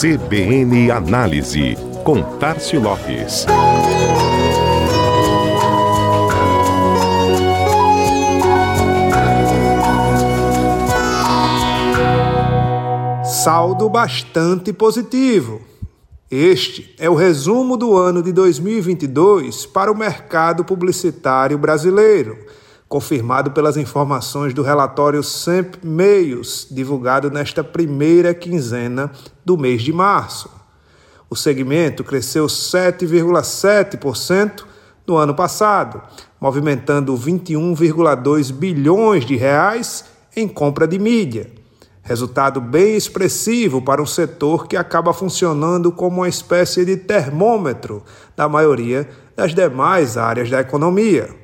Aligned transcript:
CBN 0.00 0.90
Análise, 0.90 1.76
com 2.04 2.22
Tarcio 2.38 2.80
Lopes. 2.80 3.44
Saldo 13.26 13.90
bastante 13.90 14.72
positivo. 14.72 15.60
Este 16.30 16.94
é 16.98 17.10
o 17.10 17.14
resumo 17.14 17.76
do 17.76 17.94
ano 17.94 18.22
de 18.22 18.32
2022 18.32 19.66
para 19.66 19.92
o 19.92 19.94
mercado 19.94 20.64
publicitário 20.64 21.58
brasileiro 21.58 22.38
confirmado 22.90 23.52
pelas 23.52 23.76
informações 23.76 24.52
do 24.52 24.62
relatório 24.62 25.22
SEMP 25.22 25.76
Meios, 25.80 26.66
divulgado 26.68 27.30
nesta 27.30 27.62
primeira 27.62 28.34
quinzena 28.34 29.12
do 29.44 29.56
mês 29.56 29.82
de 29.82 29.92
março. 29.92 30.50
O 31.30 31.36
segmento 31.36 32.02
cresceu 32.02 32.46
7,7% 32.46 34.64
no 35.06 35.16
ano 35.16 35.36
passado, 35.36 36.02
movimentando 36.40 37.16
21,2 37.16 38.52
bilhões 38.52 39.24
de 39.24 39.36
reais 39.36 40.06
em 40.34 40.48
compra 40.48 40.88
de 40.88 40.98
mídia. 40.98 41.48
Resultado 42.02 42.60
bem 42.60 42.96
expressivo 42.96 43.80
para 43.80 44.02
um 44.02 44.06
setor 44.06 44.66
que 44.66 44.76
acaba 44.76 45.12
funcionando 45.12 45.92
como 45.92 46.22
uma 46.22 46.28
espécie 46.28 46.84
de 46.84 46.96
termômetro 46.96 48.02
da 48.36 48.48
maioria 48.48 49.08
das 49.36 49.54
demais 49.54 50.16
áreas 50.16 50.50
da 50.50 50.58
economia. 50.58 51.38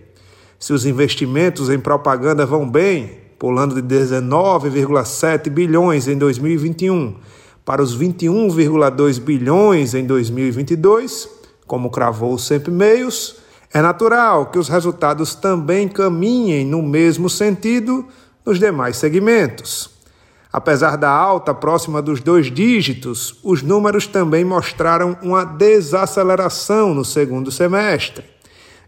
Se 0.58 0.72
os 0.72 0.86
investimentos 0.86 1.68
em 1.68 1.78
propaganda 1.78 2.46
vão 2.46 2.68
bem, 2.68 3.18
pulando 3.38 3.74
de 3.74 3.82
19,7 3.82 5.50
bilhões 5.50 6.08
em 6.08 6.16
2021 6.16 7.14
para 7.64 7.82
os 7.82 7.96
21,2 7.98 9.20
bilhões 9.20 9.92
em 9.92 10.06
2022, 10.06 11.28
como 11.66 11.90
cravou 11.90 12.32
o 12.32 12.38
Sempre 12.38 12.70
Meios, 12.70 13.36
é 13.72 13.82
natural 13.82 14.46
que 14.46 14.58
os 14.58 14.68
resultados 14.68 15.34
também 15.34 15.88
caminhem 15.88 16.64
no 16.64 16.80
mesmo 16.80 17.28
sentido 17.28 18.06
nos 18.44 18.58
demais 18.58 18.96
segmentos. 18.96 19.90
Apesar 20.50 20.96
da 20.96 21.10
alta 21.10 21.52
próxima 21.52 22.00
dos 22.00 22.20
dois 22.20 22.50
dígitos, 22.50 23.38
os 23.42 23.62
números 23.62 24.06
também 24.06 24.44
mostraram 24.44 25.18
uma 25.20 25.44
desaceleração 25.44 26.94
no 26.94 27.04
segundo 27.04 27.50
semestre 27.50 28.35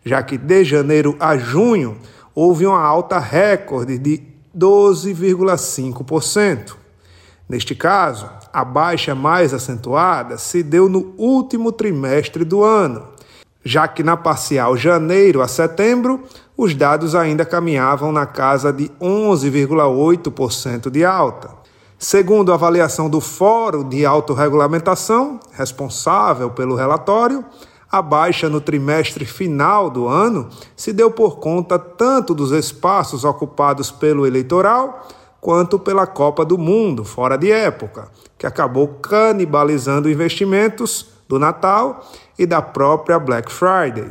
já 0.04 0.22
que 0.22 0.38
de 0.38 0.64
janeiro 0.64 1.16
a 1.18 1.36
junho 1.36 1.98
houve 2.34 2.66
uma 2.66 2.80
alta 2.80 3.18
recorde 3.18 3.98
de 3.98 4.22
12,5%. 4.56 6.76
Neste 7.48 7.74
caso, 7.74 8.30
a 8.52 8.64
baixa 8.64 9.14
mais 9.14 9.54
acentuada 9.54 10.36
se 10.36 10.62
deu 10.62 10.88
no 10.88 11.14
último 11.16 11.72
trimestre 11.72 12.44
do 12.44 12.62
ano, 12.62 13.08
já 13.64 13.88
que 13.88 14.02
na 14.02 14.16
parcial 14.16 14.76
janeiro 14.76 15.40
a 15.40 15.48
setembro, 15.48 16.22
os 16.56 16.74
dados 16.74 17.14
ainda 17.14 17.44
caminhavam 17.44 18.12
na 18.12 18.26
casa 18.26 18.72
de 18.72 18.90
11,8% 19.00 20.90
de 20.90 21.04
alta. 21.04 21.50
Segundo 21.98 22.52
a 22.52 22.54
avaliação 22.54 23.10
do 23.10 23.20
Fórum 23.20 23.88
de 23.88 24.06
Autorregulamentação, 24.06 25.40
responsável 25.52 26.50
pelo 26.50 26.76
relatório, 26.76 27.44
a 27.90 28.02
baixa 28.02 28.48
no 28.48 28.60
trimestre 28.60 29.24
final 29.24 29.88
do 29.88 30.06
ano 30.06 30.48
se 30.76 30.92
deu 30.92 31.10
por 31.10 31.38
conta 31.38 31.78
tanto 31.78 32.34
dos 32.34 32.52
espaços 32.52 33.24
ocupados 33.24 33.90
pelo 33.90 34.26
eleitoral 34.26 35.08
quanto 35.40 35.78
pela 35.78 36.06
Copa 36.06 36.44
do 36.44 36.58
Mundo, 36.58 37.04
fora 37.04 37.36
de 37.36 37.50
época, 37.50 38.10
que 38.36 38.46
acabou 38.46 38.88
canibalizando 38.88 40.10
investimentos 40.10 41.06
do 41.28 41.38
Natal 41.38 42.06
e 42.38 42.44
da 42.44 42.60
própria 42.60 43.18
Black 43.18 43.50
Friday. 43.50 44.10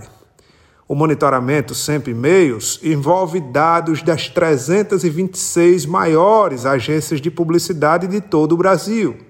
O 0.88 0.96
monitoramento 0.96 1.76
Sempre 1.76 2.14
Meios 2.14 2.80
envolve 2.82 3.42
dados 3.42 4.02
das 4.02 4.30
326 4.30 5.86
maiores 5.86 6.66
agências 6.66 7.20
de 7.20 7.30
publicidade 7.30 8.08
de 8.08 8.22
todo 8.22 8.54
o 8.54 8.58
Brasil 8.58 9.27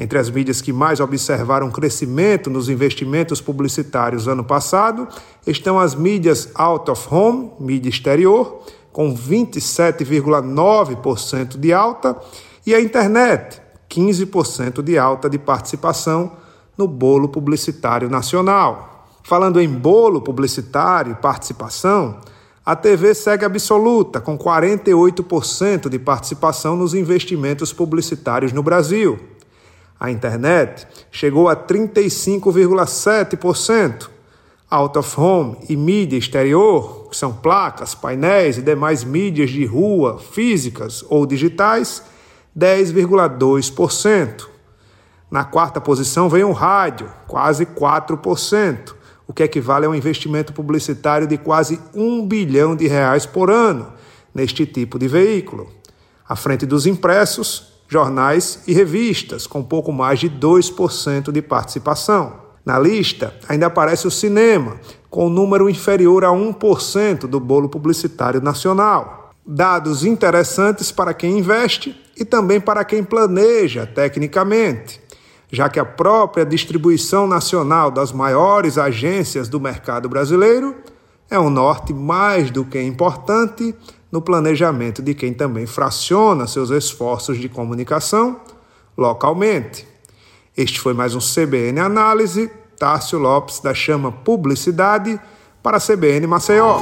entre 0.00 0.18
as 0.18 0.28
mídias 0.30 0.62
que 0.62 0.72
mais 0.72 0.98
observaram 0.98 1.70
crescimento 1.70 2.48
nos 2.48 2.70
investimentos 2.70 3.38
publicitários 3.38 4.26
ano 4.26 4.42
passado 4.42 5.06
estão 5.46 5.78
as 5.78 5.94
mídias 5.94 6.48
out 6.54 6.90
of 6.90 7.14
home, 7.14 7.52
mídia 7.60 7.90
exterior, 7.90 8.62
com 8.90 9.14
27,9% 9.14 11.58
de 11.58 11.70
alta, 11.70 12.16
e 12.66 12.74
a 12.74 12.80
internet, 12.80 13.60
15% 13.90 14.80
de 14.80 14.96
alta 14.96 15.28
de 15.28 15.38
participação 15.38 16.32
no 16.78 16.88
bolo 16.88 17.28
publicitário 17.28 18.08
nacional. 18.08 19.06
Falando 19.22 19.60
em 19.60 19.68
bolo 19.68 20.22
publicitário 20.22 21.12
e 21.12 21.16
participação, 21.16 22.20
a 22.64 22.74
TV 22.74 23.14
segue 23.14 23.44
absoluta, 23.44 24.18
com 24.18 24.38
48% 24.38 25.90
de 25.90 25.98
participação 25.98 26.74
nos 26.74 26.94
investimentos 26.94 27.70
publicitários 27.70 28.54
no 28.54 28.62
Brasil. 28.62 29.29
A 30.00 30.10
internet 30.10 30.88
chegou 31.12 31.50
a 31.50 31.54
35,7%. 31.54 34.08
Out 34.70 34.98
of 34.98 35.20
home 35.20 35.58
e 35.68 35.76
mídia 35.76 36.16
exterior, 36.16 37.08
que 37.10 37.16
são 37.16 37.32
placas, 37.32 37.94
painéis 37.94 38.56
e 38.56 38.62
demais 38.62 39.04
mídias 39.04 39.50
de 39.50 39.66
rua, 39.66 40.18
físicas 40.18 41.04
ou 41.08 41.26
digitais, 41.26 42.02
10,2%. 42.56 44.46
Na 45.30 45.44
quarta 45.44 45.80
posição 45.80 46.28
vem 46.28 46.44
o 46.44 46.52
rádio, 46.52 47.10
quase 47.26 47.66
4%, 47.66 48.94
o 49.26 49.32
que 49.32 49.42
equivale 49.42 49.86
a 49.86 49.90
um 49.90 49.94
investimento 49.94 50.52
publicitário 50.52 51.26
de 51.26 51.36
quase 51.36 51.80
um 51.94 52.26
bilhão 52.26 52.74
de 52.74 52.86
reais 52.86 53.26
por 53.26 53.50
ano 53.50 53.92
neste 54.34 54.64
tipo 54.64 54.98
de 54.98 55.08
veículo. 55.08 55.68
À 56.28 56.36
frente 56.36 56.64
dos 56.64 56.86
impressos, 56.86 57.79
jornais 57.90 58.62
e 58.68 58.72
revistas, 58.72 59.48
com 59.48 59.64
pouco 59.64 59.92
mais 59.92 60.20
de 60.20 60.30
2% 60.30 61.32
de 61.32 61.42
participação. 61.42 62.34
Na 62.64 62.78
lista 62.78 63.34
ainda 63.48 63.66
aparece 63.66 64.06
o 64.06 64.10
cinema, 64.10 64.76
com 65.10 65.26
um 65.26 65.30
número 65.30 65.68
inferior 65.68 66.24
a 66.24 66.28
1% 66.28 67.26
do 67.26 67.40
bolo 67.40 67.68
publicitário 67.68 68.40
nacional. 68.40 69.32
Dados 69.44 70.04
interessantes 70.04 70.92
para 70.92 71.12
quem 71.12 71.40
investe 71.40 72.00
e 72.16 72.24
também 72.24 72.60
para 72.60 72.84
quem 72.84 73.02
planeja 73.02 73.86
tecnicamente, 73.86 75.00
já 75.50 75.68
que 75.68 75.80
a 75.80 75.84
própria 75.84 76.46
distribuição 76.46 77.26
nacional 77.26 77.90
das 77.90 78.12
maiores 78.12 78.78
agências 78.78 79.48
do 79.48 79.58
mercado 79.58 80.08
brasileiro 80.08 80.76
é 81.30 81.38
um 81.38 81.48
norte 81.48 81.94
mais 81.94 82.50
do 82.50 82.64
que 82.64 82.82
importante 82.82 83.74
no 84.10 84.20
planejamento 84.20 85.00
de 85.00 85.14
quem 85.14 85.32
também 85.32 85.64
fraciona 85.64 86.46
seus 86.46 86.70
esforços 86.70 87.38
de 87.38 87.48
comunicação 87.48 88.40
localmente. 88.98 89.86
Este 90.56 90.80
foi 90.80 90.92
mais 90.92 91.14
um 91.14 91.20
CBN 91.20 91.78
Análise. 91.80 92.50
Tárcio 92.76 93.18
Lopes 93.18 93.60
da 93.60 93.74
Chama 93.74 94.10
Publicidade 94.10 95.20
para 95.62 95.76
a 95.76 95.80
CBN 95.80 96.26
Maceió. 96.26 96.80